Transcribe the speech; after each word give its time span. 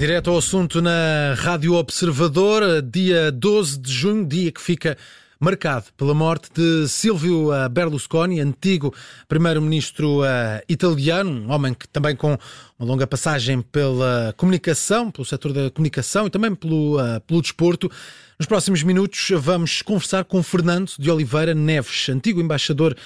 Direto 0.00 0.30
ao 0.30 0.38
assunto 0.38 0.80
na 0.80 1.34
Rádio 1.36 1.74
Observador, 1.74 2.80
dia 2.80 3.30
12 3.30 3.78
de 3.78 3.92
junho, 3.92 4.26
dia 4.26 4.50
que 4.50 4.58
fica 4.58 4.96
marcado 5.38 5.88
pela 5.94 6.14
morte 6.14 6.48
de 6.54 6.88
Silvio 6.88 7.52
eh, 7.52 7.68
Berlusconi, 7.68 8.40
antigo 8.40 8.94
primeiro-ministro 9.28 10.24
eh, 10.24 10.64
italiano, 10.70 11.30
um 11.30 11.52
homem 11.52 11.74
que 11.74 11.86
também 11.86 12.16
com 12.16 12.30
uma 12.78 12.88
longa 12.88 13.06
passagem 13.06 13.60
pela 13.60 14.32
comunicação, 14.38 15.10
pelo 15.10 15.26
setor 15.26 15.52
da 15.52 15.70
comunicação 15.70 16.26
e 16.26 16.30
também 16.30 16.54
pelo, 16.54 16.98
uh, 16.98 17.20
pelo 17.26 17.42
desporto. 17.42 17.90
Nos 18.38 18.46
próximos 18.46 18.82
minutos 18.82 19.28
vamos 19.36 19.82
conversar 19.82 20.24
com 20.24 20.42
Fernando 20.42 20.92
de 20.98 21.10
Oliveira 21.10 21.52
Neves, 21.52 22.08
antigo 22.08 22.40
embaixador 22.40 22.96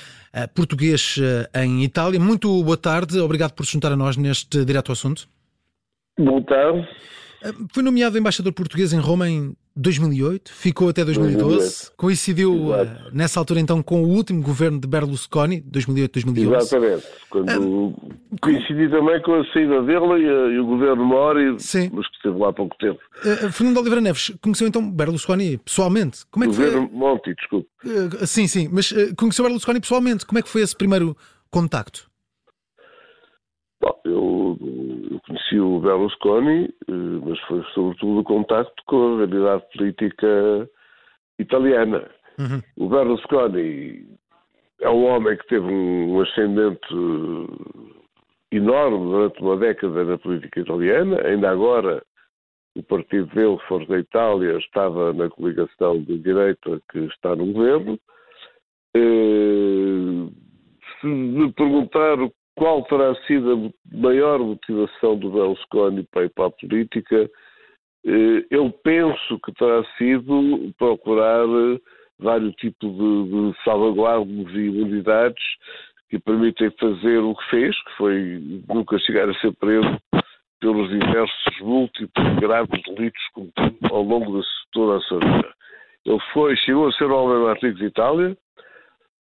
português 0.54 1.16
em 1.54 1.82
Itália. 1.82 2.20
Muito 2.20 2.62
boa 2.62 2.76
tarde, 2.76 3.18
obrigado 3.18 3.50
por 3.50 3.66
se 3.66 3.72
juntar 3.72 3.90
a 3.90 3.96
nós 3.96 4.16
neste 4.16 4.64
direto 4.64 4.90
ao 4.90 4.92
assunto. 4.92 5.33
Boa 6.18 6.42
tarde. 6.44 6.88
Foi 7.72 7.82
nomeado 7.82 8.16
embaixador 8.16 8.52
português 8.52 8.92
em 8.92 8.98
Roma 8.98 9.28
em 9.28 9.54
2008, 9.76 10.52
ficou 10.52 10.88
até 10.88 11.04
2012, 11.04 11.56
2008. 11.56 11.92
coincidiu 11.96 12.74
Exato. 12.74 13.10
nessa 13.12 13.40
altura 13.40 13.60
então 13.60 13.82
com 13.82 14.04
o 14.04 14.08
último 14.08 14.40
governo 14.40 14.80
de 14.80 14.86
Berlusconi, 14.86 15.60
2008-2011. 15.62 16.38
Exatamente, 16.38 17.06
quando 17.28 17.50
ah, 17.50 18.36
coincidi 18.40 18.88
também 18.88 19.20
com 19.22 19.34
a 19.34 19.44
saída 19.52 19.82
dele 19.82 20.22
e, 20.22 20.54
e 20.54 20.60
o 20.60 20.66
governo 20.66 21.04
Mori, 21.04 21.58
Sim. 21.58 21.90
mas 21.92 22.08
que 22.08 22.16
esteve 22.16 22.38
lá 22.38 22.50
há 22.50 22.52
pouco 22.52 22.76
tempo. 22.78 23.00
Uh, 23.18 23.50
Fernando 23.50 23.78
Oliveira 23.78 24.00
Neves, 24.00 24.32
conheceu 24.40 24.68
então 24.68 24.88
Berlusconi 24.88 25.58
pessoalmente? 25.58 26.24
Como 26.30 26.44
é 26.44 26.48
que 26.48 26.54
governo 26.54 26.88
foi? 26.88 26.96
Monti, 26.96 27.34
desculpe. 27.34 27.68
Uh, 27.84 28.26
sim, 28.26 28.46
sim, 28.46 28.68
mas 28.72 28.92
uh, 28.92 29.14
conheceu 29.16 29.44
Berlusconi 29.44 29.80
pessoalmente, 29.80 30.24
como 30.24 30.38
é 30.38 30.42
que 30.42 30.48
foi 30.48 30.62
esse 30.62 30.76
primeiro 30.76 31.16
contacto? 31.50 32.08
Bom, 33.84 34.00
eu, 34.06 34.58
eu, 35.10 35.20
conheci 35.26 35.60
o 35.60 35.78
Berlusconi, 35.78 36.74
eh, 36.88 37.20
mas 37.22 37.38
foi 37.40 37.62
sobretudo 37.74 38.20
o 38.20 38.24
contacto 38.24 38.82
com 38.86 38.96
a 38.96 39.16
realidade 39.18 39.62
política 39.76 40.70
italiana. 41.38 42.10
Uhum. 42.38 42.62
O 42.78 42.88
Berlusconi 42.88 44.08
é 44.80 44.88
um 44.88 45.04
homem 45.04 45.36
que 45.36 45.46
teve 45.48 45.66
um 45.66 46.18
ascendente 46.22 46.94
enorme 48.50 49.04
durante 49.04 49.42
uma 49.42 49.56
década 49.58 50.02
na 50.02 50.16
política 50.16 50.60
italiana. 50.60 51.20
Ainda 51.26 51.50
agora, 51.50 52.02
o 52.74 52.82
partido 52.82 53.26
dele, 53.34 53.58
Forza 53.68 53.86
da 53.86 53.98
Itália, 53.98 54.56
estava 54.56 55.12
na 55.12 55.28
coligação 55.28 56.02
de 56.02 56.18
direita 56.20 56.80
que 56.90 57.00
está 57.00 57.36
no 57.36 57.52
governo. 57.52 58.00
Eh, 58.96 60.30
se 61.00 61.06
me 61.06 61.52
perguntar 61.52 62.16
qual 62.56 62.82
terá 62.84 63.14
sido 63.26 63.72
a 63.92 63.96
maior 63.96 64.38
motivação 64.38 65.16
do 65.16 65.30
Berlusconi 65.30 66.04
para 66.04 66.24
ir 66.24 66.30
para 66.30 66.46
a 66.46 66.50
política, 66.50 67.30
eh, 68.06 68.46
eu 68.50 68.70
penso 68.82 69.38
que 69.44 69.52
terá 69.52 69.84
sido 69.98 70.72
procurar 70.78 71.46
eh, 71.46 71.80
vários 72.18 72.54
tipos 72.56 72.90
de, 72.92 73.52
de 73.52 73.64
salvaguardas 73.64 74.54
e 74.54 74.58
imunidades 74.58 75.42
que 76.08 76.18
permitem 76.18 76.70
fazer 76.78 77.18
o 77.18 77.34
que 77.34 77.50
fez, 77.50 77.76
que 77.84 77.96
foi 77.96 78.62
nunca 78.68 78.98
chegar 79.00 79.28
a 79.28 79.34
ser 79.40 79.52
preso 79.54 79.98
pelos 80.60 80.88
diversos 80.90 81.60
múltiplos 81.60 82.38
graves 82.38 82.82
delitos 82.84 83.28
cometidos 83.32 83.90
ao 83.90 84.02
longo 84.02 84.40
de 84.40 84.46
toda 84.72 84.98
a 84.98 85.00
sua 85.00 85.18
vida. 85.18 85.54
Ele 86.06 86.20
foi, 86.32 86.56
chegou 86.56 86.88
a 86.88 86.92
ser 86.92 87.10
homem 87.10 87.42
mais 87.44 87.58
de 87.58 87.84
Itália, 87.84 88.36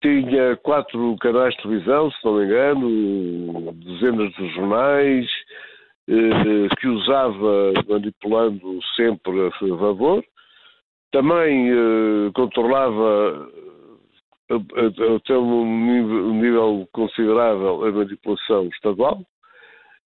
tinha 0.05 0.55
quatro 0.59 1.17
canais 1.19 1.55
de 1.55 1.63
televisão, 1.63 2.11
se 2.11 2.25
não 2.25 2.35
me 2.35 2.45
engano, 2.45 3.73
dezenas 3.73 4.33
de 4.35 4.49
jornais, 4.51 5.27
eh, 6.07 6.69
que 6.79 6.87
usava 6.89 7.73
manipulando 7.89 8.81
sempre 8.95 9.47
a 9.47 9.51
favor. 9.53 10.23
Também 11.11 11.71
eh, 11.71 12.31
controlava 12.35 13.49
até 15.17 15.39
um 15.39 16.35
nível, 16.35 16.87
considerável 16.93 17.87
a 17.87 17.91
manipulação 17.91 18.69
estadual. 18.69 19.23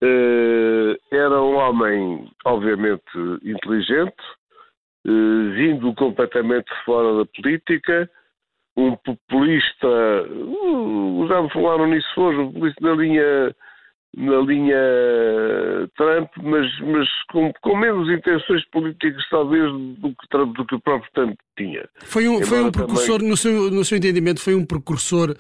Eh, 0.02 0.98
era 1.12 1.42
um 1.42 1.56
homem, 1.58 2.32
obviamente, 2.46 3.04
inteligente, 3.44 4.24
eh, 5.06 5.54
vindo 5.54 5.94
completamente 5.96 6.72
fora 6.86 7.18
da 7.18 7.26
política, 7.26 8.10
um 8.78 8.96
populista, 8.98 9.88
uh, 9.88 11.28
já 11.28 11.42
me 11.42 11.52
falaram 11.52 11.88
nisso 11.88 12.08
hoje, 12.18 12.40
um 12.40 12.52
populista 12.52 12.82
na 12.82 12.94
linha, 12.94 13.56
na 14.18 14.38
linha 14.40 14.78
Trump, 15.98 16.30
mas, 16.42 16.80
mas 16.80 17.08
com, 17.32 17.52
com 17.62 17.78
menos 17.78 18.10
intenções 18.10 18.64
políticas 18.70 19.24
talvez 19.30 19.72
do 19.72 20.10
que, 20.10 20.30
Trump, 20.30 20.56
do 20.56 20.66
que 20.66 20.76
o 20.76 20.82
próprio 20.82 21.12
Trump 21.14 21.36
tinha. 21.58 21.88
Foi 22.00 22.28
um, 22.28 22.42
foi 22.44 22.62
um 22.62 22.72
precursor, 22.72 23.18
também... 23.18 23.30
no, 23.30 23.38
seu, 23.38 23.72
no 23.72 23.84
seu 23.84 23.98
entendimento, 23.98 24.42
foi 24.42 24.56
um 24.56 24.66
precursor 24.66 25.32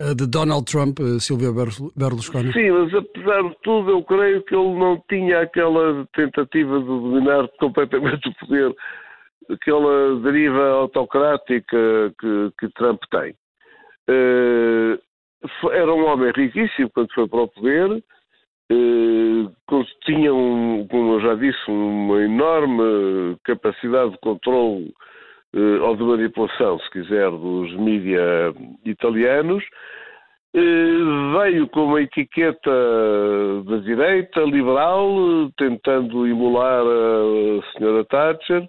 uh, 0.00 0.14
de 0.14 0.26
Donald 0.26 0.64
Trump, 0.64 1.00
uh, 1.00 1.18
Silvio 1.18 1.52
Berlusconi? 1.96 2.52
Sim, 2.52 2.70
mas 2.70 2.94
apesar 2.94 3.42
de 3.42 3.56
tudo, 3.62 3.90
eu 3.90 4.02
creio 4.04 4.42
que 4.44 4.54
ele 4.54 4.78
não 4.78 5.02
tinha 5.08 5.40
aquela 5.40 6.06
tentativa 6.14 6.78
de 6.78 6.86
dominar 6.86 7.48
completamente 7.58 8.28
o 8.28 8.34
poder 8.46 8.74
aquela 9.50 10.16
deriva 10.20 10.68
autocrática 10.70 12.12
que, 12.20 12.50
que 12.58 12.68
Trump 12.74 13.00
tem. 13.10 13.34
Uh, 14.08 14.98
era 15.72 15.92
um 15.92 16.06
homem 16.06 16.32
riquíssimo 16.34 16.90
quando 16.90 17.12
foi 17.12 17.28
para 17.28 17.42
o 17.42 17.48
poder, 17.48 17.90
uh, 18.72 19.84
tinha, 20.04 20.32
um, 20.32 20.86
como 20.88 21.14
eu 21.14 21.20
já 21.20 21.34
disse, 21.34 21.70
uma 21.70 22.22
enorme 22.22 23.36
capacidade 23.44 24.12
de 24.12 24.18
controle 24.18 24.92
uh, 25.54 25.82
ou 25.82 25.96
de 25.96 26.02
manipulação, 26.02 26.78
se 26.80 26.90
quiser, 26.90 27.30
dos 27.30 27.72
mídias 27.76 28.54
italianos. 28.84 29.64
veio 30.54 31.68
com 31.68 31.86
uma 31.86 32.00
etiqueta 32.00 32.70
da 33.66 33.76
direita, 33.78 34.40
liberal, 34.40 35.50
tentando 35.56 36.26
emular 36.26 36.82
a 36.82 37.72
senhora 37.72 38.04
Thatcher, 38.04 38.68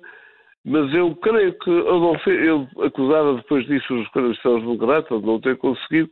mas 0.67 0.93
eu 0.93 1.15
creio 1.15 1.57
que 1.59 1.69
eu 1.69 2.67
acusava 2.83 3.35
depois 3.35 3.65
disso 3.67 3.95
os 3.95 4.07
cristãos 4.09 4.61
democratas 4.61 5.21
de 5.21 5.25
não 5.25 5.39
ter 5.39 5.55
conseguido, 5.55 6.09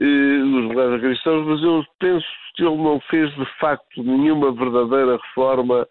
eh, 0.00 0.42
os 0.42 0.62
democratas 0.62 1.00
cristãos, 1.00 1.46
mas 1.46 1.62
eu 1.62 1.84
penso 2.00 2.26
que 2.56 2.64
ele 2.64 2.76
não 2.76 2.98
fez 3.08 3.32
de 3.36 3.46
facto 3.60 4.02
nenhuma 4.02 4.50
verdadeira 4.50 5.16
reforma 5.16 5.86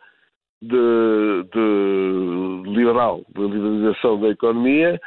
de, 0.61 1.45
de 1.53 2.69
liberal, 2.69 3.23
de 3.33 3.41
liberalização 3.41 4.19
da 4.19 4.27
economia, 4.27 4.99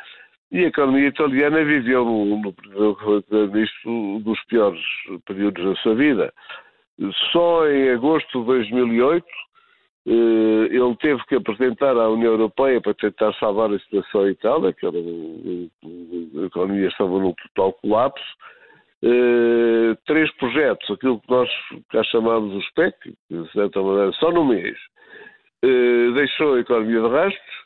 e 0.51 0.65
a 0.65 0.69
economia 0.69 1.09
italiana 1.09 1.63
viveu 1.63 2.07
no, 2.07 2.37
no 2.41 3.47
nisto 3.53 4.21
dos 4.21 4.43
piores 4.47 4.81
períodos 5.27 5.63
da 5.63 5.75
sua 5.83 5.95
vida. 5.95 6.33
Só 7.33 7.69
em 7.69 7.91
agosto 7.91 8.41
de 8.41 8.47
2008 8.47 9.27
eh, 9.27 9.48
ele 10.11 10.97
teve 11.01 11.23
que 11.27 11.35
apresentar 11.35 11.97
à 11.97 12.09
União 12.09 12.33
Europeia 12.33 12.81
para 12.81 12.95
tentar 12.95 13.33
salvar 13.35 13.71
a 13.71 13.79
situação 13.79 14.27
em 14.27 14.33
Itália, 14.33 14.73
que 14.73 14.87
era, 14.87 14.97
a 14.97 16.47
economia 16.47 16.89
estava 16.89 17.11
num 17.11 17.35
total 17.35 17.73
colapso, 17.75 18.25
eh, 19.03 19.97
três 20.07 20.31
projetos, 20.37 20.91
aquilo 20.91 21.21
que 21.21 21.31
nós 21.31 21.49
cá 21.91 22.03
chamamos 22.05 22.55
o 22.55 22.63
SPEC, 22.69 23.15
de 23.31 23.53
certa 23.53 23.83
maneira, 23.83 24.13
só 24.13 24.33
no 24.33 24.45
mês, 24.45 24.77
eh, 25.63 26.11
deixou 26.15 26.55
a 26.55 26.61
economia 26.61 27.01
de 27.01 27.09
rastros 27.09 27.59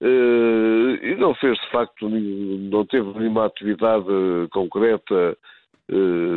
e 0.00 1.16
não 1.18 1.34
fez, 1.34 1.58
de 1.58 1.70
facto, 1.70 2.08
não 2.08 2.86
teve 2.86 3.18
nenhuma 3.18 3.46
atividade 3.46 4.06
concreta 4.52 5.36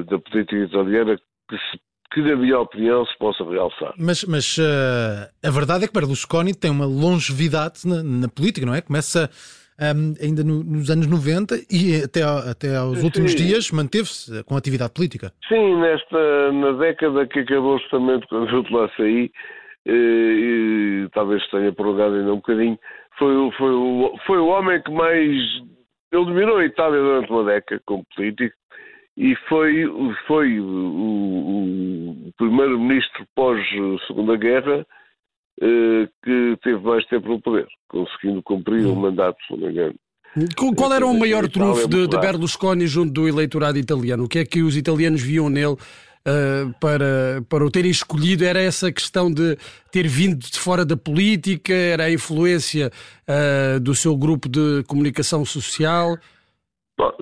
da 0.07 0.17
política 0.17 0.63
italiana 0.63 1.15
que 1.47 1.57
se 1.57 1.79
que, 2.11 2.21
na 2.21 2.35
minha 2.35 2.59
opinião, 2.59 3.05
se 3.05 3.17
possa 3.17 3.43
realçar. 3.43 3.93
Mas, 3.97 4.23
mas 4.25 4.57
uh, 4.57 5.29
a 5.43 5.49
verdade 5.49 5.85
é 5.85 5.87
que 5.87 5.93
Berlusconi 5.93 6.53
tem 6.53 6.69
uma 6.69 6.85
longevidade 6.85 7.87
na, 7.87 8.03
na 8.03 8.27
política, 8.27 8.65
não 8.65 8.75
é? 8.75 8.81
Começa 8.81 9.29
um, 9.79 9.85
ehm, 9.85 10.13
ainda 10.21 10.43
no, 10.43 10.63
nos 10.63 10.89
anos 10.89 11.07
90 11.07 11.55
e 11.71 12.03
até, 12.03 12.21
até 12.23 12.75
aos 12.75 12.99
Sim. 12.99 13.05
últimos 13.05 13.33
dias 13.33 13.71
manteve-se 13.71 14.43
com 14.43 14.57
atividade 14.57 14.93
política. 14.93 15.31
Sim, 15.47 15.79
nesta, 15.79 16.51
na 16.51 16.73
década 16.73 17.25
que 17.27 17.39
acabou 17.39 17.79
justamente 17.79 18.27
quando 18.27 18.49
eu 18.49 18.63
de 18.63 18.73
lá 18.73 18.89
saí, 18.97 19.31
e, 19.85 19.89
eh, 19.89 21.05
e, 21.05 21.09
talvez 21.13 21.47
tenha 21.49 21.71
prolongado 21.71 22.15
ainda 22.15 22.33
um 22.33 22.37
bocadinho, 22.37 22.77
foi, 23.17 23.51
foi, 23.57 23.71
o, 23.71 24.17
foi 24.27 24.37
o 24.37 24.47
homem 24.47 24.81
que 24.81 24.91
mais. 24.91 25.31
Ele 26.11 26.25
dominou 26.25 26.57
a 26.57 26.65
Itália 26.65 26.99
durante 26.99 27.31
uma 27.31 27.45
década 27.45 27.81
como 27.85 28.03
político 28.13 28.53
e 29.17 29.35
foi, 29.47 29.85
foi 30.27 30.59
o, 30.59 30.65
o 30.65 31.90
primeiro-ministro 32.37 33.25
pós-Segunda 33.35 34.37
Guerra 34.37 34.85
eh, 35.61 36.07
que 36.23 36.57
teve 36.63 36.79
mais 36.79 37.05
tempo 37.05 37.27
no 37.27 37.41
poder, 37.41 37.67
conseguindo 37.87 38.41
cumprir 38.41 38.85
o 38.85 38.93
hum. 38.93 39.01
mandato, 39.01 39.37
se 39.45 39.53
não 39.53 39.59
me 39.59 39.71
engano. 39.71 39.95
Qual 40.75 40.93
era 40.93 41.05
o 41.05 41.17
maior 41.17 41.47
trunfo 41.47 41.87
de, 41.87 42.07
de, 42.07 42.17
Berlusconi 42.17 42.87
junto 42.87 43.11
do 43.11 43.27
eleitorado 43.27 43.77
italiano? 43.77 44.23
O 44.23 44.29
que 44.29 44.39
é 44.39 44.45
que 44.45 44.61
os 44.61 44.77
italianos 44.77 45.21
viam 45.21 45.49
nele 45.49 45.73
uh, 45.73 46.73
para, 46.79 47.43
para 47.49 47.65
o 47.65 47.69
terem 47.69 47.91
escolhido 47.91 48.45
era 48.45 48.59
essa 48.59 48.91
questão 48.91 49.31
de 49.31 49.57
ter 49.91 50.07
vindo 50.07 50.37
de 50.37 50.57
fora 50.57 50.85
da 50.85 50.95
política, 50.95 51.73
era 51.73 52.05
a 52.05 52.11
influência 52.11 52.89
uh, 53.27 53.79
do 53.79 53.93
seu 53.93 54.15
grupo 54.15 54.47
de 54.47 54.83
comunicação 54.87 55.43
social? 55.43 56.17
Bom, 57.01 57.15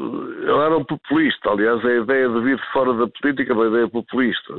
eu 0.46 0.62
era 0.62 0.78
um 0.78 0.84
populista, 0.84 1.52
aliás, 1.52 1.86
a 1.86 1.94
ideia 1.94 2.28
de 2.28 2.42
vir 2.42 2.60
fora 2.74 2.94
da 2.96 3.08
política 3.08 3.54
é 3.54 3.56
uma 3.56 3.68
ideia 3.68 3.88
populista. 3.88 4.54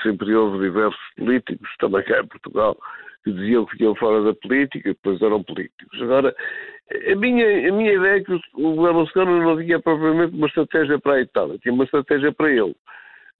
Sempre 0.00 0.32
houve 0.32 0.60
diversos 0.60 1.00
políticos, 1.16 1.68
também 1.80 2.04
cá 2.04 2.20
em 2.20 2.26
Portugal, 2.28 2.76
que 3.24 3.32
diziam 3.32 3.66
que 3.66 3.82
iam 3.82 3.96
fora 3.96 4.22
da 4.22 4.32
política 4.32 4.90
e 4.90 4.92
depois 4.92 5.20
eram 5.22 5.42
políticos. 5.42 6.00
Agora, 6.00 6.32
a 6.88 7.14
minha, 7.16 7.68
a 7.68 7.72
minha 7.72 7.94
ideia 7.94 8.18
é 8.18 8.20
que 8.20 8.32
o 8.54 8.80
Berlusconi 8.80 9.40
não 9.40 9.58
tinha 9.58 9.80
propriamente 9.80 10.36
uma 10.36 10.46
estratégia 10.46 11.00
para 11.00 11.14
a 11.14 11.20
Itália, 11.20 11.58
tinha 11.58 11.74
uma 11.74 11.82
estratégia 11.82 12.30
para 12.30 12.52
ele, 12.52 12.76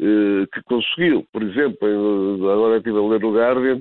eh, 0.01 0.47
que 0.53 0.63
conseguiu, 0.65 1.25
por 1.33 1.45
exemplo, 1.45 2.51
agora 2.51 2.79
estive 2.79 2.99
a 2.99 3.03
ler 3.03 3.25
o 3.25 3.35
Guardian, 3.37 3.81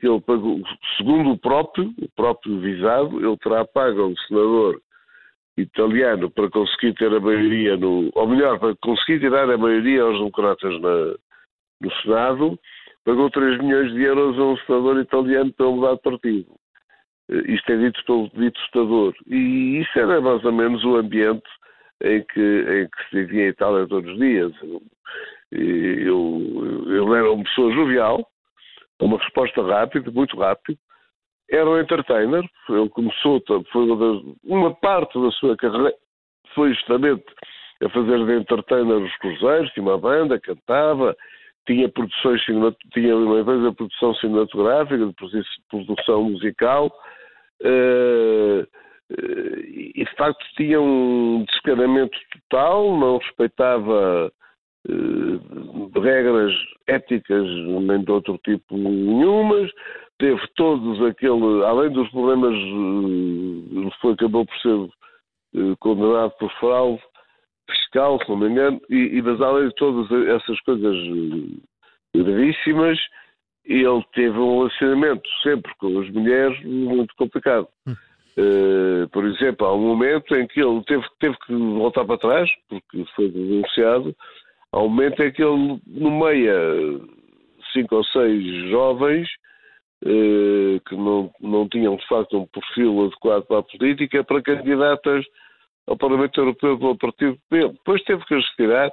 que 0.00 0.08
ele 0.08 0.20
pagou, 0.22 0.60
segundo 0.96 1.30
o 1.30 1.38
próprio, 1.38 1.94
o 2.02 2.08
próprio 2.16 2.58
visado, 2.58 3.24
ele 3.24 3.36
terá 3.36 3.64
pago 3.64 4.02
a 4.02 4.06
um 4.08 4.16
senador 4.26 4.82
italiano 5.62 6.30
para 6.30 6.50
conseguir 6.50 6.94
ter 6.94 7.12
a 7.12 7.20
maioria 7.20 7.76
no, 7.76 8.10
ou 8.14 8.26
melhor, 8.26 8.58
para 8.58 8.74
conseguir 8.76 9.20
tirar 9.20 9.50
a 9.50 9.58
maioria 9.58 10.02
aos 10.02 10.18
democratas 10.18 10.80
na, 10.80 11.14
no 11.80 11.92
Senado, 12.02 12.58
pagou 13.04 13.30
3 13.30 13.58
milhões 13.58 13.92
de 13.92 14.02
euros 14.02 14.38
a 14.38 14.42
um 14.42 14.56
senador 14.58 15.00
italiano 15.00 15.52
para 15.52 15.66
mudar 15.66 15.94
de 15.94 16.02
partido. 16.02 16.54
Eh, 17.30 17.52
isto 17.52 17.72
é 17.72 17.76
dito 17.76 18.04
pelo 18.04 18.28
dito 18.34 18.60
Estador. 18.60 19.14
E 19.26 19.80
isso 19.80 19.98
era 19.98 20.20
mais 20.20 20.44
ou 20.44 20.52
menos 20.52 20.84
o 20.84 20.96
ambiente 20.96 21.48
em 22.02 22.22
que, 22.24 22.40
em 22.40 22.88
que 22.88 23.08
se 23.08 23.16
vivia 23.16 23.46
em 23.46 23.48
Itália 23.48 23.86
todos 23.86 24.10
os 24.10 24.18
dias. 24.18 24.52
Eu, 25.52 27.14
era 27.16 27.32
uma 27.32 27.44
pessoa 27.44 27.72
jovial, 27.72 28.26
uma 29.00 29.18
resposta 29.18 29.62
rápida, 29.62 30.10
muito 30.10 30.36
rápida. 30.36 30.78
Era 31.50 31.68
um 31.68 31.80
entertainer, 31.80 32.44
ele 32.68 32.88
começou, 32.90 33.42
foi 33.72 33.90
uma, 33.90 34.22
uma 34.44 34.74
parte 34.74 35.20
da 35.20 35.30
sua 35.32 35.56
carreira, 35.56 35.92
foi 36.54 36.72
justamente 36.72 37.24
a 37.82 37.88
fazer 37.88 38.24
de 38.24 38.32
entertainer 38.36 38.98
os 38.98 39.16
cruzeiros, 39.16 39.70
tinha 39.72 39.84
uma 39.84 39.98
banda, 39.98 40.38
cantava, 40.38 41.16
tinha 41.66 41.88
produções 41.88 42.40
tinha 42.92 43.16
uma 43.16 43.42
vez 43.42 43.64
a 43.64 43.72
produção 43.72 44.14
cinematográfica, 44.16 45.06
de 45.06 45.14
produção 45.68 46.24
musical, 46.24 46.86
uh, 47.62 48.66
e 49.12 50.04
de 50.04 50.16
facto 50.16 50.44
tinha 50.56 50.80
um 50.80 51.44
descaramento 51.48 52.16
total, 52.48 52.96
não 52.96 53.18
respeitava 53.18 54.32
uh, 54.88 56.00
regras 56.00 56.52
éticas 56.86 57.46
nem 57.46 58.04
de 58.04 58.12
outro 58.12 58.38
tipo 58.44 58.76
nenhumas, 58.76 59.70
teve 60.20 60.40
todos 60.54 61.02
aquele, 61.02 61.64
além 61.64 61.90
dos 61.90 62.08
problemas, 62.10 62.54
uh, 62.54 63.90
foi, 64.00 64.12
acabou 64.12 64.46
por 64.46 64.56
ser 64.58 64.90
condenado 65.80 66.30
por 66.38 66.52
fraude, 66.60 67.02
fiscal, 67.68 68.20
se 68.22 68.28
não 68.28 68.36
me 68.36 68.48
engano, 68.48 68.80
e, 68.88 69.18
e 69.18 69.22
mas 69.22 69.40
além 69.40 69.68
de 69.68 69.74
todas 69.74 70.10
essas 70.28 70.60
coisas 70.60 70.94
eh, 70.94 72.22
gravíssimas, 72.22 72.98
ele 73.64 74.04
teve 74.14 74.38
um 74.38 74.58
relacionamento 74.58 75.28
sempre 75.42 75.72
com 75.78 75.98
as 76.00 76.10
mulheres 76.10 76.64
muito 76.64 77.14
complicado. 77.16 77.66
Hum. 77.86 77.94
Uh, 78.38 79.08
por 79.08 79.24
exemplo, 79.26 79.66
há 79.66 79.74
um 79.74 79.80
momento 79.80 80.34
em 80.36 80.46
que 80.46 80.60
ele 80.60 80.82
teve, 80.84 81.04
teve 81.18 81.36
que 81.46 81.52
voltar 81.52 82.04
para 82.04 82.16
trás, 82.16 82.50
porque 82.68 83.04
foi 83.16 83.28
denunciado, 83.28 84.14
há 84.72 84.78
um 84.78 84.88
momento 84.88 85.20
em 85.22 85.32
que 85.32 85.42
ele 85.42 85.80
nomeia 85.86 86.54
cinco 87.72 87.96
ou 87.96 88.04
seis 88.04 88.70
jovens 88.70 89.28
que 90.02 90.96
não, 90.96 91.30
não 91.40 91.68
tinham 91.68 91.96
de 91.96 92.06
facto 92.06 92.38
um 92.38 92.46
perfil 92.46 93.04
adequado 93.04 93.44
para 93.44 93.58
a 93.58 93.62
política 93.62 94.24
para 94.24 94.42
candidatas 94.42 95.24
ao 95.86 95.96
Parlamento 95.96 96.40
Europeu 96.40 96.78
pelo 96.78 96.96
partido 96.96 97.38
dele. 97.50 97.70
Depois 97.70 98.02
teve 98.04 98.24
que 98.24 98.34
as 98.34 98.48
retirar, 98.50 98.90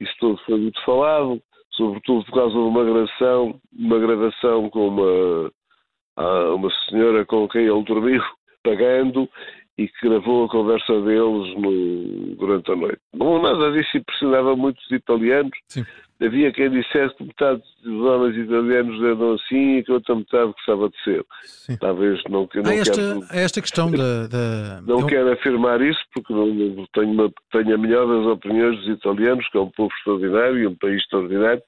isso 0.00 0.12
tudo 0.18 0.40
foi 0.44 0.58
muito 0.58 0.82
falado, 0.84 1.40
sobretudo 1.72 2.24
por 2.24 2.34
causa 2.34 2.52
de 2.52 2.58
uma 2.58 2.84
gravação, 2.84 3.60
uma 3.72 3.98
gravação 3.98 4.70
com 4.70 4.88
uma, 4.88 5.52
uma 6.54 6.70
senhora 6.88 7.24
com 7.26 7.48
quem 7.48 7.62
ele 7.62 7.84
dormiu, 7.84 8.22
pagando, 8.64 9.28
e 9.80 9.88
que 9.88 10.08
gravou 10.08 10.44
a 10.44 10.48
conversa 10.48 10.92
deles 11.00 11.56
no, 11.56 12.36
durante 12.36 12.70
a 12.70 12.76
noite. 12.76 13.00
Não, 13.14 13.40
nada 13.40 13.72
disso 13.72 13.96
impressionava 13.96 14.54
muitos 14.54 14.84
italianos. 14.90 15.56
Sim. 15.68 15.86
Havia 16.22 16.52
quem 16.52 16.70
dissesse 16.70 17.16
que 17.16 17.24
metade 17.24 17.62
dos 17.82 18.04
homens 18.04 18.36
italianos 18.36 19.02
eram 19.02 19.32
assim 19.32 19.78
e 19.78 19.82
que 19.82 19.90
outra 19.90 20.14
metade 20.14 20.52
gostava 20.52 20.90
de 20.90 21.02
ser. 21.02 21.24
Sim. 21.44 21.78
Talvez 21.78 22.22
não, 22.28 22.46
não 22.62 22.72
esta, 22.72 22.94
quero, 22.94 23.26
esta 23.32 23.60
questão 23.62 23.90
da. 23.90 24.26
da... 24.26 24.82
Não 24.82 25.00
Eu... 25.00 25.06
quero 25.06 25.32
afirmar 25.32 25.80
isso 25.80 26.00
porque 26.12 26.30
não, 26.34 26.86
tenho, 26.92 27.12
uma, 27.12 27.32
tenho 27.50 27.74
a 27.74 27.78
melhor 27.78 28.06
das 28.06 28.26
opiniões 28.26 28.76
dos 28.80 28.88
italianos, 28.88 29.48
que 29.48 29.56
é 29.56 29.60
um 29.62 29.70
povo 29.70 29.90
extraordinário 29.96 30.58
e 30.58 30.66
um 30.66 30.74
país 30.74 31.00
extraordinário 31.00 31.62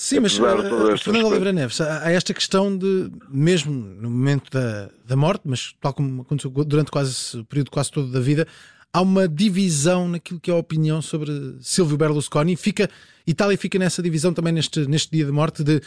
Sim, 0.00 0.20
mas 0.20 0.38
uh, 0.38 0.96
Fernando 0.96 1.26
Oliveira 1.26 1.52
Neves, 1.52 1.80
há 1.80 2.08
esta 2.12 2.32
questão 2.32 2.78
de, 2.78 3.10
mesmo 3.28 3.72
no 3.72 4.08
momento 4.08 4.48
da, 4.48 4.88
da 5.04 5.16
morte, 5.16 5.42
mas 5.44 5.74
tal 5.80 5.92
como 5.92 6.22
aconteceu 6.22 6.52
durante 6.52 6.88
quase 6.88 7.36
o 7.36 7.44
período 7.44 7.72
quase 7.72 7.90
todo 7.90 8.06
da 8.06 8.20
vida, 8.20 8.46
há 8.92 9.02
uma 9.02 9.26
divisão 9.26 10.06
naquilo 10.06 10.38
que 10.38 10.52
é 10.52 10.54
a 10.54 10.56
opinião 10.56 11.02
sobre 11.02 11.32
Silvio 11.58 11.96
Berlusconi. 11.96 12.54
Fica, 12.54 12.88
Itália 13.26 13.58
fica 13.58 13.76
nessa 13.76 14.00
divisão 14.00 14.32
também 14.32 14.52
neste, 14.52 14.88
neste 14.88 15.10
dia 15.10 15.24
de 15.24 15.32
morte 15.32 15.64
de 15.64 15.80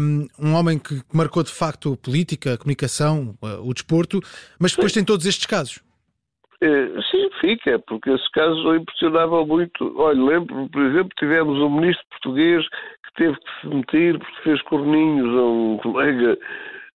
um, 0.00 0.48
um 0.48 0.54
homem 0.54 0.78
que 0.78 1.02
marcou 1.12 1.42
de 1.42 1.52
facto 1.52 1.92
a 1.92 1.96
política, 1.98 2.54
a 2.54 2.56
comunicação, 2.56 3.36
o 3.62 3.74
desporto, 3.74 4.18
mas 4.58 4.72
depois 4.72 4.92
Sim. 4.92 5.00
tem 5.00 5.04
todos 5.04 5.26
estes 5.26 5.44
casos. 5.44 5.78
É, 6.62 6.86
sim, 7.10 7.28
fica, 7.40 7.76
porque 7.80 8.08
esses 8.08 8.28
casos 8.28 8.64
impressionavam 8.76 9.44
muito. 9.44 9.92
Olha, 9.98 10.22
lembro, 10.22 10.70
por 10.70 10.80
exemplo, 10.80 11.10
tivemos 11.18 11.58
um 11.58 11.68
ministro 11.68 12.06
português 12.08 12.64
teve 13.16 13.36
que 13.36 13.60
se 13.60 13.66
meter 13.68 14.18
porque 14.18 14.42
fez 14.42 14.62
corninhos 14.62 15.28
a 15.28 15.44
um 15.44 15.76
colega 15.78 16.38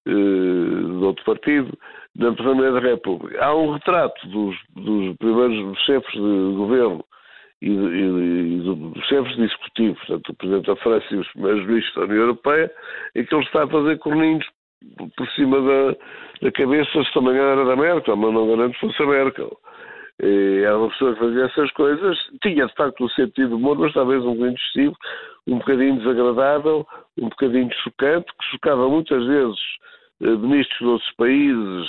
uh, 0.08 1.00
de 1.00 1.06
outro 1.06 1.24
partido 1.26 1.78
na 2.16 2.30
Assembleia 2.30 2.72
da 2.72 2.80
República. 2.80 3.44
Há 3.44 3.56
um 3.56 3.74
retrato 3.74 4.28
dos, 4.28 4.56
dos 4.76 5.16
primeiros 5.18 5.80
chefes 5.84 6.12
de 6.12 6.56
governo 6.56 7.06
e, 7.62 7.70
e, 7.70 8.58
e 8.58 8.62
dos 8.62 9.06
chefes 9.08 9.36
de 9.36 9.44
executivo, 9.44 9.96
portanto, 9.96 10.30
o 10.30 10.36
Presidente 10.36 10.68
da 10.68 10.76
França 10.78 11.06
e 11.12 11.18
os 11.18 11.28
primeiros 11.30 11.66
ministros 11.66 11.96
da 11.96 12.02
União 12.02 12.22
Europeia, 12.22 12.72
em 13.16 13.26
que 13.26 13.36
ele 13.36 13.44
está 13.44 13.64
a 13.64 13.68
fazer 13.68 13.98
corninhos 14.00 14.46
por 15.16 15.28
cima 15.32 15.60
da, 15.62 15.96
da 16.42 16.52
cabeça, 16.52 17.04
se 17.04 17.14
também 17.14 17.36
era 17.36 17.66
da 17.66 17.76
Merkel, 17.76 18.16
mas 18.16 18.34
não 18.34 18.48
garanto 18.48 18.74
que 18.74 18.80
fosse 18.80 19.02
a 19.02 19.06
Merkel. 19.08 19.58
E 20.22 20.62
era 20.64 20.78
uma 20.78 20.90
pessoa 20.90 21.14
que 21.14 21.20
fazia 21.20 21.46
essas 21.46 21.72
coisas, 21.72 22.18
tinha 22.42 22.66
de 22.66 22.74
facto 22.74 23.04
um 23.04 23.10
sentido 23.10 23.50
de 23.50 23.54
humor, 23.56 23.78
mas 23.78 23.94
talvez 23.94 24.24
um 24.24 24.34
bocadinho 24.34 24.56
excessivo, 24.56 24.96
um 25.48 25.60
bocadinho 25.60 25.98
desagradável, 25.98 26.86
um 27.18 27.30
bocadinho 27.30 27.70
chocante, 27.84 28.26
que 28.26 28.46
chocava 28.52 28.90
muitas 28.90 29.26
vezes 29.26 29.60
eh, 30.22 30.36
ministros 30.36 30.80
de 30.80 30.86
outros 30.86 31.12
países 31.14 31.88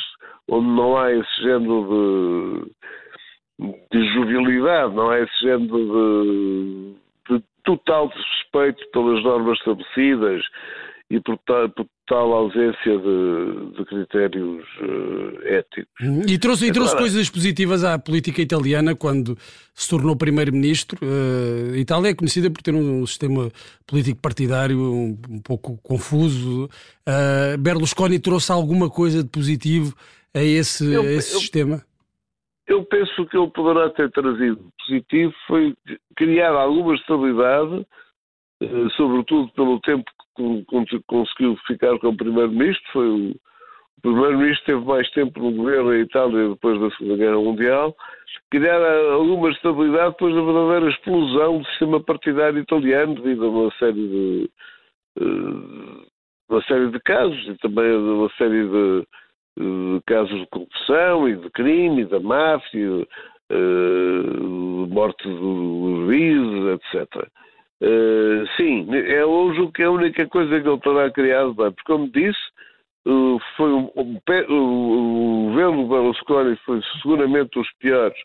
onde 0.49 0.69
não 0.69 0.97
há 0.97 1.13
esse 1.13 1.43
género 1.43 2.71
de, 3.59 3.75
de 3.91 4.15
jovialidade, 4.15 4.95
não 4.95 5.11
há 5.11 5.21
esse 5.21 5.41
género 5.41 6.95
de, 7.29 7.37
de 7.37 7.45
total 7.65 8.09
desrespeito 8.09 8.91
pelas 8.93 9.23
normas 9.25 9.59
estabelecidas 9.59 10.43
e 11.11 11.21
por, 11.21 11.39
por 11.39 11.87
tal 12.07 12.33
ausência 12.33 12.99
de, 12.99 13.77
de 13.77 13.85
critérios 13.87 14.65
uh, 14.81 15.47
éticos. 15.47 16.29
E 16.29 16.39
trouxe, 16.39 16.67
e 16.67 16.73
trouxe 16.73 16.97
coisas 16.97 17.31
positivas 17.31 17.83
à 17.83 17.99
política 17.99 18.43
italiana 18.43 18.95
quando 18.95 19.37
se 19.75 19.89
tornou 19.89 20.17
primeiro-ministro. 20.17 20.99
Uh, 21.03 21.75
a 21.75 21.79
Itália 21.79 22.11
é 22.11 22.15
conhecida 22.15 22.51
por 22.51 22.63
ter 22.63 22.75
um 22.75 23.07
sistema 23.07 23.51
político 23.87 24.21
partidário 24.21 24.79
um, 24.79 25.19
um 25.31 25.41
pouco 25.41 25.79
confuso. 25.83 26.69
Uh, 27.07 27.57
Berlusconi 27.59 28.19
trouxe 28.19 28.53
alguma 28.53 28.91
coisa 28.91 29.23
de 29.23 29.31
positivo 29.31 29.95
a 30.35 30.43
esse, 30.43 30.93
eu, 30.93 31.03
a 31.03 31.05
esse 31.07 31.35
eu, 31.35 31.41
sistema? 31.41 31.83
Eu 32.67 32.85
penso 32.85 33.27
que 33.27 33.37
ele 33.37 33.51
poderá 33.51 33.89
ter 33.91 34.11
trazido 34.11 34.71
positivo 34.89 35.33
foi 35.47 35.75
criar 36.17 36.53
alguma 36.53 36.95
estabilidade, 36.95 37.87
sobretudo 38.97 39.51
pelo 39.53 39.81
tempo 39.81 40.05
conseguiu 41.07 41.57
ficar 41.67 41.99
como 41.99 42.17
primeiro-ministro, 42.17 42.83
foi 42.93 43.09
o, 43.09 43.31
o 43.31 44.01
primeiro-ministro 44.03 44.67
teve 44.67 44.85
mais 44.85 45.11
tempo 45.11 45.41
no 45.41 45.53
governo 45.53 45.95
em 45.95 46.03
Itália 46.03 46.49
depois 46.51 46.81
da 46.81 46.91
Segunda 46.97 47.17
Guerra 47.17 47.37
Mundial, 47.37 47.97
criar 48.51 48.81
alguma 49.13 49.51
estabilidade 49.51 50.11
depois 50.11 50.35
da 50.35 50.43
verdadeira 50.43 50.91
explosão 50.91 51.59
do 51.59 51.67
sistema 51.67 52.01
partidário 52.03 52.59
italiano 52.59 53.15
devido 53.17 53.45
a 53.45 53.49
uma 53.49 53.71
série 53.73 54.09
de 54.09 54.51
uh, 55.21 56.07
uma 56.49 56.63
série 56.63 56.91
de 56.91 57.01
casos 57.01 57.47
e 57.47 57.55
também 57.59 57.95
uma 57.95 58.31
série 58.39 58.65
de, 58.65 59.07
de 59.59 60.01
casos 60.07 60.41
de 60.41 60.47
corrupção 60.47 61.29
e 61.29 61.37
de 61.37 61.51
crime, 61.51 62.05
da 62.07 62.21
máfia, 62.21 63.07
uh, 63.53 64.87
morte 64.89 65.29
dos 65.29 66.07
juízes, 66.07 66.81
etc. 66.95 67.29
Uh, 67.81 68.45
sim, 68.57 68.89
é 68.93 69.25
hoje 69.25 69.61
o 69.61 69.71
que 69.71 69.83
é 69.83 69.85
a 69.85 69.91
única 69.91 70.27
coisa 70.27 70.61
que 70.61 70.69
ele 70.69 70.81
terá 70.81 71.11
criado 71.13 71.55
bem, 71.55 71.71
porque 71.71 71.93
como 71.93 72.11
disse, 72.11 72.41
uh, 73.07 73.39
foi 73.57 73.73
um, 73.73 73.89
um, 73.95 74.19
o, 74.49 74.55
o 74.55 75.45
governo 75.51 75.87
Berlusconi 75.87 76.57
foi 76.65 76.81
seguramente 77.01 77.57
os 77.57 77.69
piores 77.79 78.19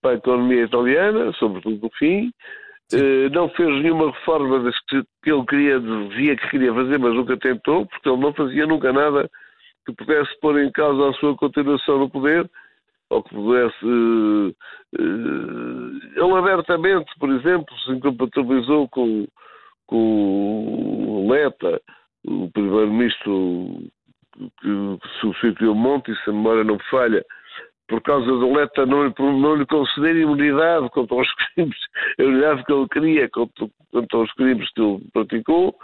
para 0.00 0.12
a 0.12 0.14
economia 0.14 0.64
italiana, 0.64 1.32
sobretudo 1.34 1.78
no 1.82 1.90
fim, 1.98 2.32
uh, 2.94 3.30
não 3.30 3.50
fez 3.50 3.68
nenhuma 3.82 4.10
reforma 4.10 4.60
das 4.60 4.78
que, 4.88 5.02
que 5.22 5.30
ele 5.30 5.44
queria, 5.44 5.80
dizia 5.80 6.36
que 6.36 6.48
queria 6.48 6.72
fazer, 6.72 6.98
mas 6.98 7.14
nunca 7.14 7.36
tentou, 7.36 7.86
porque 7.86 8.08
ele 8.08 8.20
não 8.20 8.32
fazia 8.32 8.66
nunca 8.66 8.90
nada 8.90 9.30
que 9.86 9.92
pudesse 9.92 10.30
pôr 10.40 10.58
em 10.60 10.72
causa 10.72 11.10
a 11.10 11.12
sua 11.20 11.36
continuação 11.36 11.98
no 11.98 12.08
poder, 12.08 12.50
ou 13.14 13.22
que 13.22 13.34
pudesse. 13.34 13.84
Uh, 13.84 14.54
uh, 14.98 16.00
ele 16.16 16.38
abertamente, 16.38 17.10
por 17.18 17.30
exemplo, 17.30 17.78
se 17.84 17.92
incompatibilizou 17.92 18.88
com, 18.88 19.26
com 19.86 21.26
o 21.26 21.30
Leta, 21.30 21.80
o 22.26 22.50
primeiro-ministro 22.50 23.90
que 24.60 24.98
substituiu 25.20 25.74
Monti, 25.74 26.12
se 26.24 26.30
a 26.30 26.32
memória 26.32 26.64
não 26.64 26.78
falha, 26.90 27.24
por 27.88 28.02
causa 28.02 28.26
do 28.26 28.52
Leta 28.52 28.84
não, 28.84 29.12
não 29.18 29.54
lhe 29.54 29.66
conceder 29.66 30.16
imunidade 30.16 30.88
contra 30.90 31.14
os 31.16 31.28
crimes, 31.54 31.78
a 32.18 32.22
imunidade 32.22 32.64
que 32.64 32.72
ele 32.72 32.88
queria 32.88 33.30
contra, 33.30 33.68
contra 33.92 34.18
os 34.18 34.32
crimes 34.32 34.68
que 34.72 34.80
ele 34.80 35.02
praticou. 35.12 35.76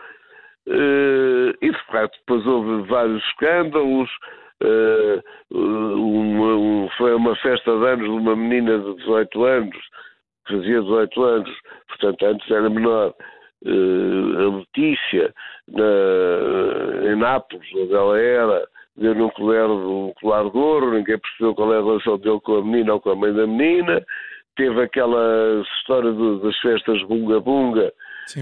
Uh, 0.67 1.51
e 1.63 1.71
de 1.71 1.87
facto 1.87 2.17
depois 2.19 2.47
houve 2.47 2.87
vários 2.89 3.25
escândalos, 3.25 4.11
uma, 5.51 6.57
um, 6.57 6.89
foi 6.97 7.15
uma 7.15 7.35
festa 7.37 7.77
de 7.77 7.87
anos 7.87 8.05
de 8.05 8.11
uma 8.11 8.37
menina 8.37 8.79
de 8.79 8.95
18 8.97 9.45
anos, 9.45 9.77
que 10.47 10.55
fazia 10.55 10.81
18 10.81 11.23
anos, 11.23 11.51
portanto 11.89 12.27
antes 12.27 12.51
era 12.51 12.69
menor, 12.69 13.15
uh, 13.65 14.39
a 14.39 14.59
Letícia, 14.59 15.35
na, 15.69 17.13
em 17.13 17.17
Nápoles, 17.17 17.69
onde 17.75 17.95
ela 17.95 18.19
era, 18.19 18.69
deu-lhe 18.97 19.23
um 19.23 19.31
colar, 19.31 19.71
um 19.71 20.13
colar 20.21 20.51
de 20.51 20.59
ouro, 20.59 20.93
ninguém 20.93 21.19
percebeu 21.19 21.55
qual 21.55 21.73
é 21.75 21.79
a 21.79 21.83
relação 21.83 22.19
dele 22.19 22.41
com 22.41 22.57
a 22.57 22.65
menina 22.65 22.95
ou 22.95 23.01
com 23.01 23.11
a 23.11 23.17
mãe 23.17 23.33
da 23.33 23.47
menina, 23.47 24.05
teve 24.57 24.83
aquela 24.83 25.63
história 25.79 26.13
das 26.13 26.59
festas 26.59 27.03
bunga-bunga, 27.05 27.93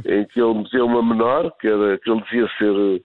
em 0.05 0.25
que 0.27 0.41
ele 0.41 0.55
meteu 0.55 0.87
uma 0.87 1.03
menor, 1.03 1.51
que, 1.61 1.69
era, 1.69 1.99
que 1.99 2.11
ele 2.11 2.23
dizia 2.23 2.49
ser 2.59 3.03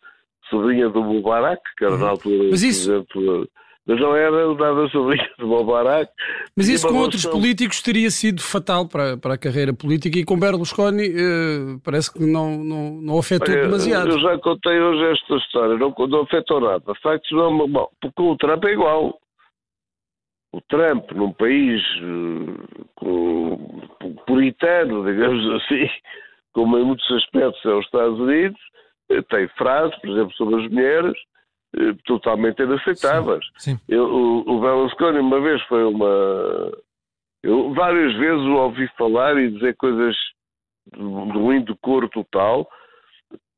sobrinha 0.53 0.89
do 0.89 1.03
Mubarak, 1.03 1.61
que 1.77 1.85
era 1.85 1.93
uhum. 1.93 1.99
na 1.99 2.09
altura 2.09 2.49
Mas 2.51 2.61
isso... 2.61 2.89
presidente 2.89 3.49
mas 3.85 3.99
não 3.99 4.15
era 4.15 4.53
nada 4.53 4.87
sobrinha 4.89 5.29
do 5.37 5.45
Mubarak. 5.45 6.09
Mas 6.55 6.69
isso 6.69 6.87
com 6.87 6.99
outros 6.99 7.25
políticos 7.25 7.81
teria 7.81 8.09
sido 8.09 8.41
fatal 8.41 8.87
para, 8.87 9.17
para 9.17 9.33
a 9.33 9.37
carreira 9.37 9.73
política 9.73 10.17
e 10.17 10.23
com 10.23 10.39
Berlusconi 10.39 11.07
eh, 11.07 11.77
parece 11.83 12.13
que 12.13 12.25
não, 12.25 12.63
não, 12.63 13.01
não 13.01 13.19
afetou 13.19 13.53
Olha, 13.53 13.63
demasiado. 13.63 14.11
Eu 14.11 14.19
já 14.19 14.37
contei 14.37 14.79
hoje 14.79 15.11
esta 15.11 15.35
história, 15.35 15.77
não, 15.77 15.93
não 16.07 16.21
afetou 16.21 16.61
nada. 16.61 16.95
Factos 17.01 17.29
não, 17.31 17.67
bom, 17.67 17.89
porque 18.01 18.21
o 18.21 18.37
Trump 18.37 18.63
é 18.63 18.71
igual. 18.71 19.19
O 20.53 20.61
Trump, 20.61 21.11
num 21.11 21.33
país 21.33 21.81
uh, 23.01 24.15
puritano, 24.25 25.03
digamos 25.03 25.45
assim, 25.61 25.89
como 26.53 26.77
em 26.77 26.85
muitos 26.85 27.11
aspectos 27.11 27.65
é 27.65 27.73
os 27.73 27.83
Estados 27.85 28.17
Unidos, 28.17 28.61
tem 29.23 29.47
frases, 29.49 29.95
por 29.99 30.09
exemplo, 30.09 30.33
sobre 30.33 30.63
as 30.63 30.71
mulheres, 30.71 31.17
eh, 31.75 31.93
totalmente 32.05 32.61
inaceitáveis. 32.61 33.43
Sim, 33.57 33.75
sim. 33.75 33.79
Eu, 33.87 34.03
o, 34.05 34.39
o 34.49 34.61
Berlusconi 34.61 35.19
uma 35.19 35.41
vez 35.41 35.61
foi 35.63 35.83
uma... 35.83 36.71
Eu 37.43 37.73
várias 37.73 38.13
vezes 38.15 38.41
o 38.41 38.53
ouvi 38.53 38.87
falar 38.97 39.37
e 39.37 39.51
dizer 39.51 39.75
coisas 39.75 40.15
de, 40.95 40.99
de 40.99 41.39
indecoro 41.57 42.07
total, 42.09 42.67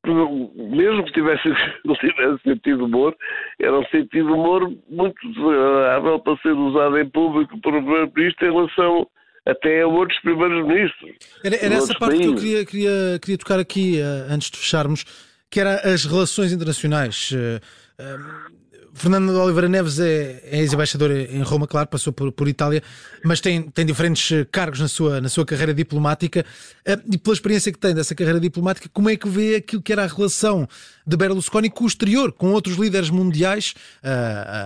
mesmo 0.06 1.04
que 1.04 1.12
tivesse, 1.12 1.42
tivesse 2.00 2.42
sentido 2.42 2.84
humor, 2.84 3.14
era 3.60 3.78
um 3.78 3.84
sentido 3.86 4.34
humor 4.34 4.72
muito 4.88 5.16
desagradável 5.32 6.20
para 6.20 6.36
ser 6.38 6.52
usado 6.52 6.98
em 6.98 7.08
público 7.08 7.60
por 7.60 7.74
um 7.74 7.82
primeiro-ministro 7.82 8.46
em 8.46 8.52
relação 8.52 9.06
até 9.44 9.82
a 9.82 9.86
outros 9.86 10.18
primeiros 10.20 10.66
ministros. 10.66 11.16
Era, 11.44 11.56
era 11.56 11.74
essa 11.74 11.94
parte 11.94 12.18
países. 12.18 12.26
que 12.26 12.32
eu 12.32 12.34
queria, 12.34 12.66
queria, 12.66 13.18
queria 13.20 13.38
tocar 13.38 13.58
aqui, 13.60 14.00
uh, 14.00 14.32
antes 14.32 14.50
de 14.50 14.58
fecharmos 14.58 15.04
que 15.50 15.60
era 15.60 15.92
as 15.92 16.04
relações 16.04 16.52
internacionais. 16.52 17.30
Uh, 17.32 17.60
uh, 18.02 18.66
Fernando 18.92 19.30
de 19.30 19.38
Oliveira 19.38 19.68
Neves 19.68 20.00
é, 20.00 20.40
é 20.44 20.60
ex-embaixador 20.60 21.10
em 21.10 21.42
Roma, 21.42 21.66
claro, 21.66 21.86
passou 21.86 22.14
por, 22.14 22.32
por, 22.32 22.48
Itália, 22.48 22.80
mas 23.22 23.42
tem, 23.42 23.62
tem 23.70 23.84
diferentes 23.84 24.46
cargos 24.50 24.80
na 24.80 24.88
sua, 24.88 25.20
na 25.20 25.28
sua 25.28 25.44
carreira 25.44 25.74
diplomática. 25.74 26.46
Uh, 26.88 27.14
e 27.14 27.18
pela 27.18 27.34
experiência 27.34 27.70
que 27.70 27.78
tem 27.78 27.94
dessa 27.94 28.14
carreira 28.14 28.40
diplomática, 28.40 28.88
como 28.92 29.10
é 29.10 29.16
que 29.16 29.28
vê 29.28 29.56
aquilo 29.56 29.82
que 29.82 29.92
era 29.92 30.04
a 30.04 30.06
relação 30.06 30.66
de 31.06 31.16
Berlusconi 31.16 31.68
com 31.68 31.84
o 31.84 31.86
exterior, 31.86 32.32
com 32.32 32.52
outros 32.52 32.76
líderes 32.76 33.10
mundiais? 33.10 33.74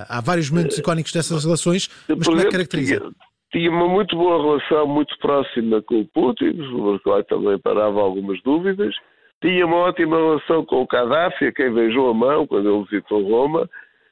há 0.09 0.21
vários 0.21 0.49
momentos 0.51 0.79
icónicos 0.79 1.13
dessas 1.13 1.45
relações, 1.45 1.89
mas 2.09 2.27
como 2.27 2.41
é 2.41 2.45
que 2.45 2.51
caracteriza? 2.51 2.99
Tinha, 2.99 3.13
tinha 3.53 3.71
uma 3.71 3.89
muito 3.89 4.17
boa 4.17 4.41
relação, 4.41 4.87
muito 4.87 5.17
próxima 5.19 5.83
com 5.83 6.01
o 6.01 6.07
Putin, 6.07 6.57
sobre 6.57 6.97
o 6.97 7.01
qual 7.01 7.25
também 7.25 7.59
parava 7.59 8.01
algumas 8.01 8.41
dúvidas. 8.43 8.95
Tinha 9.41 9.67
uma 9.67 9.77
ótima 9.77 10.17
relação 10.17 10.65
com 10.65 10.83
o 10.83 10.87
Gaddafi, 10.87 11.47
a 11.47 11.53
quem 11.53 11.73
beijou 11.73 12.11
a 12.11 12.15
mão 12.15 12.47
quando 12.47 12.69
ele 12.69 12.85
visitou 12.85 13.23
Roma, 13.23 13.69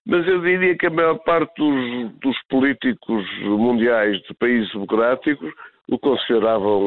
mas 0.07 0.27
eu 0.27 0.41
diria 0.41 0.77
que 0.77 0.87
a 0.87 0.91
maior 0.91 1.19
parte 1.19 1.55
dos, 1.59 2.13
dos 2.21 2.43
políticos 2.49 3.27
mundiais 3.43 4.21
de 4.23 4.35
países 4.35 4.73
democráticos 4.73 5.53
o 5.91 5.99
consideravam 5.99 6.81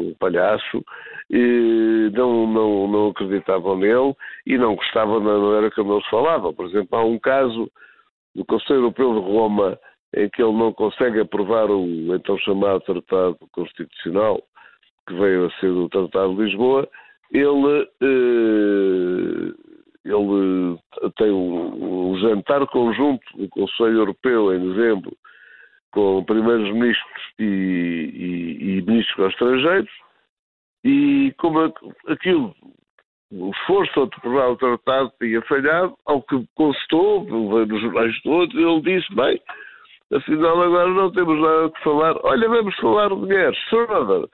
um 0.00 0.14
palhaço, 0.18 0.84
e 1.30 2.10
não, 2.12 2.46
não, 2.46 2.88
não 2.88 3.08
acreditavam 3.10 3.76
nele 3.76 4.14
e 4.46 4.58
não 4.58 4.74
gostavam 4.74 5.22
da 5.22 5.38
maneira 5.38 5.70
como 5.70 5.94
eles 5.94 6.06
falavam. 6.06 6.52
Por 6.52 6.66
exemplo, 6.66 6.98
há 6.98 7.04
um 7.04 7.18
caso 7.18 7.70
do 8.34 8.44
Conselho 8.44 8.80
Europeu 8.80 9.14
de 9.14 9.20
Roma 9.20 9.78
em 10.16 10.28
que 10.30 10.42
ele 10.42 10.56
não 10.56 10.72
consegue 10.72 11.20
aprovar 11.20 11.70
o 11.70 12.14
então 12.14 12.38
chamado 12.38 12.80
Tratado 12.80 13.36
Constitucional, 13.52 14.42
que 15.06 15.14
veio 15.14 15.46
a 15.46 15.50
ser 15.60 15.68
o 15.68 15.88
Tratado 15.88 16.34
de 16.34 16.42
Lisboa, 16.44 16.88
ele, 17.32 17.88
eh, 18.00 19.54
ele 20.04 20.78
tem 21.16 21.30
um, 21.30 22.10
um, 22.10 22.18
jantar 22.18 22.66
conjunto 22.68 23.24
do 23.36 23.48
Conselho 23.48 23.98
Europeu 23.98 24.54
em 24.54 24.72
dezembro 24.72 25.16
com 25.92 26.24
primeiros 26.24 26.72
ministros 26.72 27.22
e, 27.38 27.44
e, 27.44 28.78
e 28.78 28.82
ministros 28.82 29.32
estrangeiros 29.32 29.90
e 30.84 31.34
como 31.38 31.72
aquilo 32.08 32.54
o 33.30 33.50
esforço 33.50 34.06
de 34.06 34.16
aprovar 34.16 34.50
o 34.50 34.56
tratado 34.56 35.12
tinha 35.20 35.42
falhado, 35.42 35.94
ao 36.06 36.22
que 36.22 36.46
constou, 36.54 37.24
veio 37.24 37.66
nos 37.66 37.80
jornais 37.82 38.22
todos, 38.22 38.54
ele 38.54 38.80
disse, 38.80 39.14
bem, 39.14 39.40
afinal 40.12 40.62
agora 40.62 40.88
não 40.88 41.12
temos 41.12 41.38
nada 41.38 41.70
que 41.70 41.82
falar, 41.82 42.16
olha, 42.22 42.48
vamos 42.48 42.74
falar 42.76 43.08
de 43.08 43.16
mulheres, 43.16 43.58
Schroeder, 43.68 44.28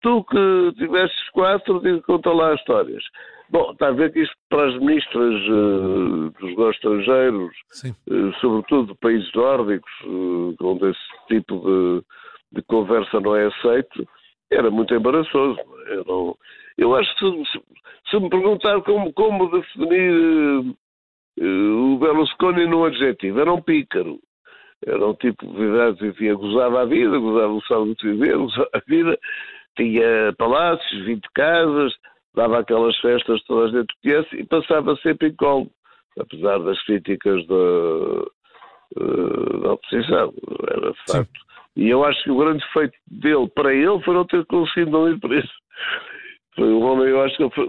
Tu 0.00 0.24
que 0.24 0.72
tivesses 0.76 1.30
quatro, 1.30 1.82
conta 2.02 2.32
lá 2.32 2.52
as 2.52 2.60
histórias. 2.60 3.02
Bom, 3.50 3.72
está 3.72 3.88
a 3.88 3.92
ver 3.92 4.12
que 4.12 4.20
isto 4.20 4.36
para 4.50 4.68
as 4.68 4.78
ministras 4.78 5.42
uh, 5.48 6.30
dos 6.38 6.50
negócios 6.50 6.76
estrangeiros, 6.76 7.56
uh, 8.10 8.32
sobretudo 8.40 8.92
de 8.92 8.98
países 9.00 9.32
nórdicos, 9.34 9.90
uh, 10.04 10.54
onde 10.60 10.90
esse 10.90 11.26
tipo 11.28 11.58
de, 11.58 12.02
de, 12.52 12.62
conversa 12.66 13.18
não 13.20 13.34
é 13.34 13.46
aceito, 13.46 14.06
era 14.50 14.70
muito 14.70 14.94
embaraçoso. 14.94 15.58
Eu, 15.86 16.04
não, 16.04 16.38
eu 16.76 16.94
acho 16.94 17.16
que 17.16 17.44
se, 17.46 17.62
se, 18.10 18.20
me 18.20 18.28
perguntar 18.28 18.82
como, 18.82 19.12
como 19.14 19.50
definir 19.50 20.76
o 21.40 21.98
Berlusconi 21.98 22.66
num 22.66 22.84
adjetivo, 22.84 23.40
era 23.40 23.52
um 23.52 23.62
pícaro. 23.62 24.20
Era 24.86 25.06
um 25.06 25.14
tipo 25.14 25.46
de 25.46 25.56
verdade, 25.56 26.06
enfim, 26.06 26.34
gozava 26.34 26.82
a 26.82 26.84
vida, 26.84 27.18
gozava 27.18 27.52
o 27.52 27.62
sábado 27.62 27.94
de 27.96 28.12
viver, 28.12 28.36
gozava 28.36 28.68
a 28.74 28.80
vida, 28.86 29.18
tinha 29.78 30.34
palácios, 30.36 31.04
20 31.06 31.22
casas, 31.34 31.94
dava 32.34 32.58
aquelas 32.58 32.96
festas 32.98 33.42
todas 33.44 33.72
dentro 33.72 33.94
a 34.04 34.08
gente 34.08 34.36
e 34.36 34.44
passava 34.44 34.96
sempre 34.96 35.28
incólume, 35.28 35.70
apesar 36.18 36.58
das 36.58 36.82
críticas 36.84 37.46
da, 37.46 37.54
eh, 39.00 39.58
da 39.62 39.72
oposição, 39.72 40.34
era 40.70 40.92
de 40.92 40.98
facto. 41.06 41.40
Sim. 41.40 41.48
E 41.76 41.88
eu 41.88 42.04
acho 42.04 42.22
que 42.24 42.30
o 42.30 42.38
grande 42.38 42.64
feito 42.72 42.94
dele 43.08 43.48
para 43.54 43.72
ele 43.72 44.02
foi 44.02 44.14
não 44.14 44.24
ter 44.24 44.44
conseguido 44.46 44.90
não 44.90 45.08
ir 45.08 45.18
preso. 45.20 45.48
Foi 46.56 46.66
um 46.66 46.82
homem, 46.82 47.08
eu 47.08 47.22
acho 47.22 47.36
que 47.36 47.50
foi, 47.54 47.68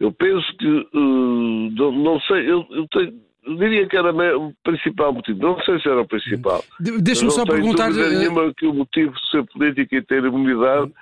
eu 0.00 0.12
penso 0.12 0.56
que 0.56 0.66
uh, 0.66 1.70
não, 1.76 1.92
não, 1.92 2.20
sei, 2.22 2.50
eu, 2.50 2.66
eu, 2.70 2.86
tenho, 2.88 3.14
eu, 3.44 3.56
diria 3.56 3.86
que 3.88 3.96
era 3.96 4.12
o 4.36 4.52
principal 4.64 5.12
motivo, 5.12 5.40
não 5.40 5.60
sei 5.60 5.80
se 5.80 5.88
era 5.88 6.00
o 6.00 6.08
principal. 6.08 6.64
Deixa-me 6.80 7.30
só 7.30 7.44
perguntar. 7.44 7.90
Não 7.90 8.08
nenhuma 8.08 8.52
que 8.54 8.66
o 8.66 8.74
motivo 8.74 9.12
de 9.12 9.30
ser 9.30 9.44
político 9.46 9.94
e 9.94 10.02
ter 10.02 10.24
imunidade 10.24 10.92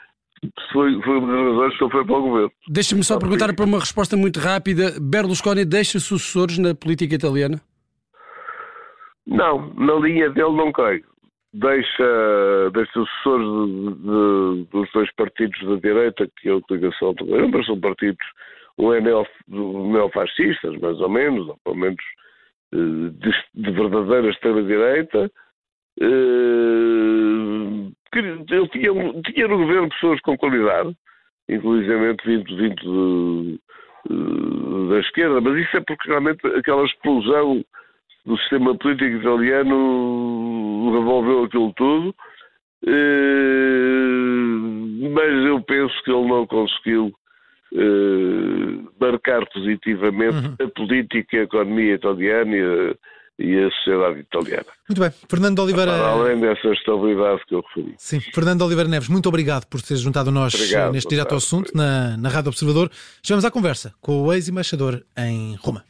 foi, 0.73 1.01
foi 1.03 1.19
uma 1.19 1.27
das 1.27 1.47
razões 1.47 1.77
que 1.79 1.85
ele 1.85 1.93
foi 1.93 2.05
para 2.05 2.17
o 2.17 2.23
governo. 2.23 2.53
Deixa-me 2.69 3.03
só 3.03 3.19
perguntar 3.19 3.55
para 3.55 3.65
uma 3.65 3.79
resposta 3.79 4.17
muito 4.17 4.39
rápida. 4.39 4.95
Berlusconi 5.01 5.65
deixa 5.65 5.99
sucessores 5.99 6.59
na 6.59 6.75
política 6.75 7.15
italiana? 7.15 7.61
Não, 9.27 9.73
na 9.75 9.95
linha 9.95 10.31
dele 10.31 10.57
não 10.57 10.71
creio. 10.73 11.05
deixa, 11.53 12.71
deixa 12.73 13.01
assessores 13.01 13.47
de, 13.47 13.95
de, 13.95 14.71
dos 14.71 14.93
dois 14.93 15.13
partidos 15.15 15.59
da 15.67 15.77
direita, 15.77 16.29
que 16.39 16.49
é 16.49 16.53
a 16.53 16.57
utilização 16.57 17.15
de 17.15 17.35
ambas 17.35 17.67
são 17.67 17.81
partidos, 17.81 18.25
um 18.79 18.93
é 18.93 19.01
neo, 19.01 19.27
neofascistas, 19.49 20.79
mais 20.81 21.01
ou 21.01 21.09
menos, 21.09 21.49
ou 21.49 21.59
pelo 21.65 21.77
menos 21.77 22.05
eh, 22.75 23.11
de, 23.13 23.33
de 23.55 23.71
verdadeira 23.71 24.29
extrema-direita. 24.31 25.31
Eh, 26.01 27.91
ele 28.15 28.69
tinha, 28.69 28.93
tinha 29.23 29.49
no 29.49 29.59
governo 29.59 29.89
pessoas 29.91 30.21
com 30.21 30.37
qualidade, 30.37 30.97
inclusive 31.49 32.17
vindo, 32.25 32.57
vindo 32.57 33.61
de, 34.09 34.89
da 34.89 35.01
esquerda, 35.01 35.41
mas 35.41 35.65
isso 35.65 35.77
é 35.77 35.81
porque 35.81 36.09
realmente 36.09 36.47
aquela 36.47 36.85
explosão 36.85 37.65
do 38.25 38.37
sistema 38.39 38.77
político 38.77 39.17
italiano 39.17 40.91
revolveu 40.93 41.45
aquilo 41.45 41.73
tudo. 41.75 42.15
Eh, 42.87 44.07
mas 45.13 45.47
eu 45.47 45.61
penso 45.63 45.95
que 46.05 46.11
ele 46.11 46.29
não 46.29 46.47
conseguiu 46.47 47.13
eh, 47.75 48.79
marcar 49.01 49.47
positivamente 49.47 50.37
uhum. 50.37 50.57
a 50.61 50.69
política, 50.71 51.39
a 51.39 51.43
economia 51.43 51.95
italiana 51.95 52.97
e 53.39 53.59
a, 53.59 53.71
sociedade 53.71 54.21
italiana. 54.21 54.67
Muito 54.89 55.01
bem. 55.01 55.11
Fernando 55.29 55.59
Oliveira. 55.61 55.93
Para 55.93 56.09
além 56.09 56.41
dessa 56.41 56.69
estabilidade 56.69 57.43
que 57.47 57.55
eu 57.55 57.61
referi. 57.61 57.95
Sim. 57.99 58.21
Fernando 58.21 58.63
Oliveira 58.63 58.89
Neves, 58.89 59.09
muito 59.09 59.29
obrigado 59.29 59.67
por 59.67 59.83
ter 59.83 59.97
juntado 59.97 60.31
a 60.31 60.33
nós 60.33 60.55
obrigado, 60.55 60.93
neste 60.93 61.09
direto 61.09 61.33
ao 61.33 61.39
assunto 61.39 61.71
na, 61.75 62.17
na 62.17 62.29
Rádio 62.29 62.49
Observador. 62.49 62.91
Estivemos 63.17 63.45
à 63.45 63.51
conversa 63.51 63.95
com 64.01 64.23
o 64.23 64.33
ex-embaixador 64.33 65.05
em 65.17 65.55
Roma. 65.57 65.85